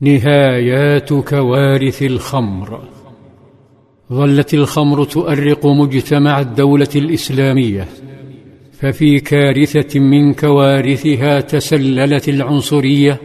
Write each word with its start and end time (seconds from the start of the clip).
نهايات 0.00 1.12
كوارث 1.12 2.02
الخمر. 2.02 2.80
ظلت 4.12 4.54
الخمر 4.54 5.04
تؤرق 5.04 5.66
مجتمع 5.66 6.40
الدولة 6.40 6.88
الإسلامية 6.96 7.88
ففي 8.72 9.20
كارثة 9.20 10.00
من 10.00 10.34
كوارثها 10.34 11.40
تسللت 11.40 12.28
العنصرية 12.28 13.20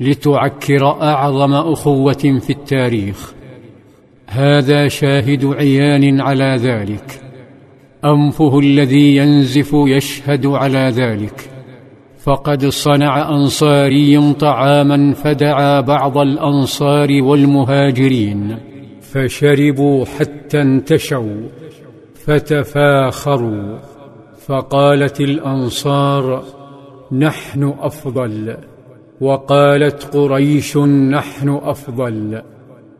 لتعكر 0.00 0.86
أعظم 0.86 1.54
أخوة 1.54 2.40
في 2.40 2.50
التاريخ. 2.50 3.34
هذا 4.26 4.88
شاهد 4.88 5.44
عيان 5.44 6.20
على 6.20 6.56
ذلك. 6.56 7.20
أنفه 8.04 8.58
الذي 8.58 9.16
ينزف 9.16 9.70
يشهد 9.72 10.46
على 10.46 10.92
ذلك. 10.94 11.57
فقد 12.28 12.66
صنع 12.66 13.30
انصاري 13.30 14.32
طعاما 14.32 15.14
فدعا 15.14 15.80
بعض 15.80 16.18
الأنصار 16.18 17.08
والمهاجرين 17.22 18.56
فشربوا 19.00 20.04
حتى 20.04 20.62
انتشوا 20.62 21.48
فتفاخروا 22.14 23.78
فقالت 24.46 25.20
الأنصار 25.20 26.42
نحن 27.12 27.74
أفضل 27.80 28.56
وقالت 29.20 30.16
قريش 30.16 30.76
نحن 30.76 31.48
أفضل 31.62 32.42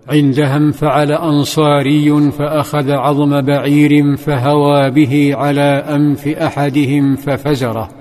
عندها 0.08 0.56
انفعل 0.56 1.12
أنصاري 1.12 2.30
فأخذ 2.30 2.90
عظم 2.90 3.40
بعير 3.40 4.16
فهوى 4.16 4.90
به 4.90 5.30
على 5.34 5.84
أنف 5.88 6.28
أحدهم 6.28 7.16
ففزره. 7.16 7.97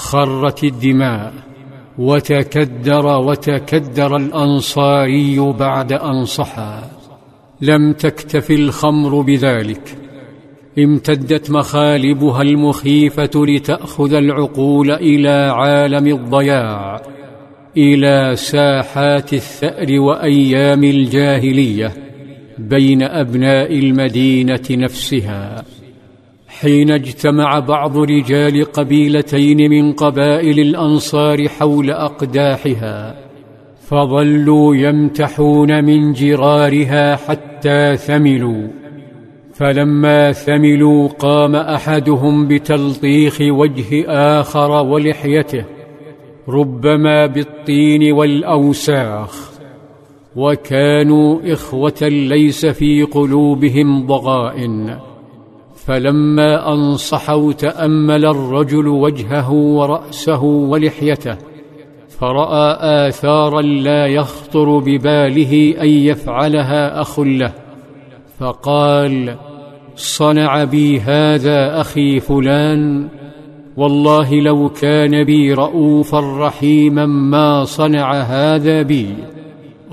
خرت 0.00 0.64
الدماء 0.64 1.32
وتكدر 1.98 3.06
وتكدر 3.06 4.16
الأنصاري 4.16 5.52
بعد 5.58 5.92
أن 5.92 6.24
صحى. 6.24 6.78
لم 7.60 7.92
تكتف 7.92 8.50
الخمر 8.50 9.20
بذلك. 9.20 9.96
امتدت 10.78 11.50
مخالبها 11.50 12.42
المخيفة 12.42 13.30
لتأخذ 13.36 14.14
العقول 14.14 14.90
إلى 14.90 15.52
عالم 15.54 16.06
الضياع 16.06 17.02
إلى 17.76 18.36
ساحات 18.36 19.32
الثأر 19.32 20.00
وأيام 20.00 20.84
الجاهلية 20.84 21.94
بين 22.58 23.02
أبناء 23.02 23.78
المدينة 23.78 24.66
نفسها. 24.70 25.64
حين 26.60 26.90
اجتمع 26.90 27.58
بعض 27.58 27.98
رجال 27.98 28.64
قبيلتين 28.64 29.70
من 29.70 29.92
قبائل 29.92 30.60
الأنصار 30.60 31.48
حول 31.48 31.90
أقداحها 31.90 33.16
فظلوا 33.80 34.76
يمتحون 34.76 35.84
من 35.84 36.12
جرارها 36.12 37.16
حتى 37.16 37.96
ثملوا. 37.96 38.68
فلما 39.54 40.32
ثملوا 40.32 41.08
قام 41.08 41.56
أحدهم 41.56 42.48
بتلطيخ 42.48 43.38
وجه 43.40 44.04
آخر 44.40 44.70
ولحيته 44.70 45.64
ربما 46.48 47.26
بالطين 47.26 48.12
والأوساخ. 48.12 49.50
وكانوا 50.36 51.52
إخوة 51.52 52.08
ليس 52.08 52.66
في 52.66 53.02
قلوبهم 53.02 54.06
ضغائن. 54.06 55.09
فلما 55.86 56.72
انصحوا 56.72 57.52
تامل 57.52 58.26
الرجل 58.26 58.86
وجهه 58.86 59.50
ورأسه 59.52 60.42
ولحيته 60.42 61.36
فرأى 62.08 62.76
آثارا 63.08 63.62
لا 63.62 64.06
يخطر 64.06 64.78
بباله 64.78 65.74
أن 65.80 65.88
يفعلها 65.88 67.00
أخ 67.00 67.20
له 67.20 67.52
فقال 68.38 69.36
صنع 69.96 70.64
بي 70.64 71.00
هذا 71.00 71.80
أخي 71.80 72.20
فلان 72.20 73.08
والله 73.76 74.40
لو 74.40 74.68
كان 74.68 75.24
بي 75.24 75.54
رؤوفا 75.54 76.20
رحيما 76.46 77.06
ما 77.06 77.64
صنع 77.64 78.12
هذا 78.12 78.82
بي. 78.82 79.14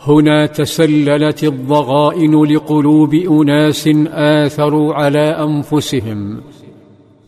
هنا 0.10 0.46
تسللت 0.46 1.44
الضغائن 1.44 2.44
لقلوب 2.44 3.14
أناس 3.14 3.90
آثروا 4.12 4.94
على 4.94 5.20
أنفسهم. 5.20 6.42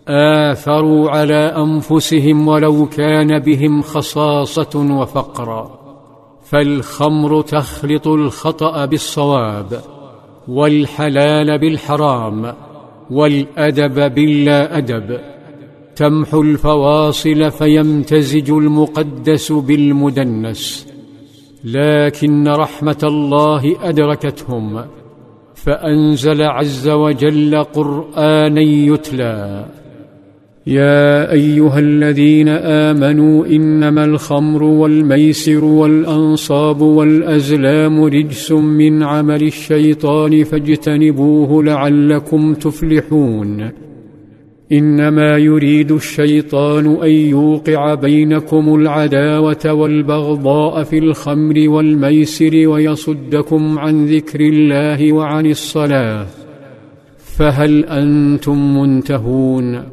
آثروا 0.07 1.09
على 1.09 1.53
أنفسهم 1.57 2.47
ولو 2.47 2.85
كان 2.85 3.40
بهم 3.40 3.81
خصاصة 3.81 4.75
وفقرا. 4.75 5.79
فالخمر 6.44 7.41
تخلط 7.41 8.07
الخطأ 8.07 8.85
بالصواب 8.85 9.81
والحلال 10.47 11.57
بالحرام 11.57 12.53
والأدب 13.11 14.13
باللا 14.16 14.78
أدب. 14.78 15.19
تمحو 15.96 16.41
الفواصل 16.41 17.51
فيمتزج 17.51 18.51
المقدس 18.51 19.51
بالمدنس. 19.51 20.88
لكن 21.64 22.47
رحمة 22.47 22.97
الله 23.03 23.75
أدركتهم 23.84 24.86
فأنزل 25.56 26.42
عز 26.42 26.90
وجل 26.90 27.64
قرانا 27.64 28.62
يتلى. 28.62 29.66
يا 30.68 31.31
أيها 31.31 31.80
الذين 31.80 32.47
آمنوا 32.50 33.46
إنما 33.46 34.06
الخمر 34.06 34.64
والميسر 34.64 35.66
والأنصاب 35.66 36.81
والأزلام 36.81 38.03
رجس 38.03 38.52
من 38.52 39.03
عمل 39.03 39.44
الشيطان 39.44 40.44
فاجتنبوه 40.44 41.64
لعلكم 41.64 42.53
تفلحون. 42.53 43.88
إنما 44.72 45.38
يريد 45.38 45.91
الشيطان 45.91 47.03
أن 47.03 47.09
يوقع 47.09 47.94
بينكم 47.94 48.75
العداوة 48.75 49.74
والبغضاء 49.74 50.84
في 50.84 50.97
الخمر 50.97 51.69
والميسر 51.69 52.68
ويصدكم 52.68 53.79
عن 53.79 54.06
ذكر 54.06 54.40
الله 54.40 55.13
وعن 55.13 55.46
الصلاة. 55.46 56.25
فهل 57.18 57.85
أنتم 57.85 58.79
منتهون؟ 58.79 59.84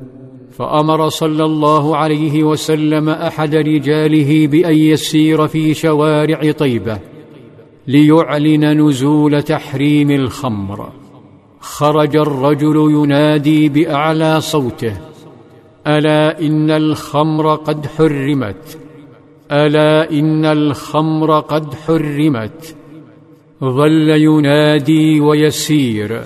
فأمر 0.59 1.09
صلى 1.09 1.45
الله 1.45 1.97
عليه 1.97 2.45
وسلم 2.45 3.09
أحد 3.09 3.55
رجاله 3.55 4.47
بأن 4.47 4.75
يسير 4.75 5.47
في 5.47 5.75
شوارع 5.75 6.53
طيبة 6.53 6.99
ليعلن 7.87 8.89
نزول 8.89 9.43
تحريم 9.43 10.11
الخمر. 10.11 11.06
خرج 11.67 12.17
الرجل 12.17 12.77
ينادي 12.77 13.69
بأعلى 13.69 14.41
صوته 14.41 14.97
ألا 15.87 16.41
إن 16.41 16.71
الخمر 16.71 17.55
قد 17.55 17.87
حرمت؟ 17.87 18.79
ألا 19.53 20.11
إن 20.11 20.45
الخمر 20.45 21.41
قد 21.41 21.75
حرمت؟ 21.75 22.77
ظل 23.65 24.09
ينادي 24.09 25.21
ويسير 25.21 26.23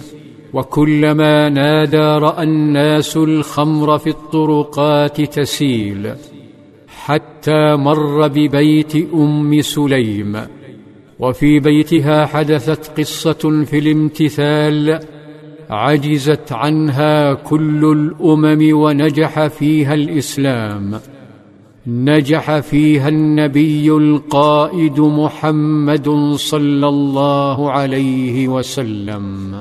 وكلما 0.52 1.48
نادى 1.48 1.96
رأى 2.26 2.42
الناس 2.42 3.16
الخمر 3.16 3.98
في 3.98 4.10
الطرقات 4.10 5.20
تسيل 5.20 6.14
حتى 6.88 7.76
مر 7.76 8.28
ببيت 8.28 8.96
أم 9.14 9.60
سليم 9.60 10.46
وفي 11.18 11.58
بيتها 11.60 12.26
حدثت 12.26 13.00
قصة 13.00 13.64
في 13.64 13.78
الامتثال 13.78 15.00
عجزت 15.70 16.52
عنها 16.52 17.34
كل 17.34 17.84
الأمم 17.84 18.76
ونجح 18.76 19.46
فيها 19.46 19.94
الإسلام. 19.94 21.00
نجح 21.86 22.58
فيها 22.58 23.08
النبي 23.08 23.90
القائد 23.90 25.00
محمد 25.00 26.08
صلى 26.36 26.88
الله 26.88 27.70
عليه 27.70 28.48
وسلم. 28.48 29.54